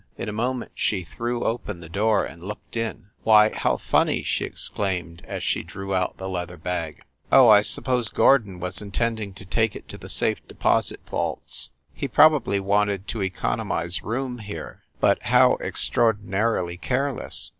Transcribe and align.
In 0.17 0.27
a 0.27 0.31
moment 0.33 0.71
she 0.73 1.03
threw 1.03 1.43
open 1.43 1.79
the 1.79 1.87
door 1.87 2.25
and 2.25 2.43
looked 2.43 2.75
in. 2.75 3.09
"Why, 3.21 3.51
how 3.53 3.77
funny!" 3.77 4.23
she 4.23 4.45
exclaimed, 4.45 5.21
as 5.27 5.43
she 5.43 5.61
drew 5.61 5.93
out 5.93 6.17
tHe 6.17 6.25
leather 6.27 6.57
bag. 6.57 7.03
"Oh, 7.31 7.49
I 7.49 7.61
suppose 7.61 8.09
Gordon 8.09 8.59
was 8.59 8.81
in 8.81 8.89
tending 8.89 9.31
to 9.35 9.45
take 9.45 9.75
it 9.75 9.87
to 9.89 9.99
the 9.99 10.09
safe 10.09 10.39
deposit 10.47 11.01
vaults. 11.07 11.69
He 11.93 12.07
probably 12.07 12.59
wanted 12.59 13.07
to 13.09 13.21
economize 13.21 14.01
room 14.01 14.39
here. 14.39 14.81
But 14.99 15.21
how 15.21 15.57
extraordinarily 15.61 16.77
careless 16.77 17.49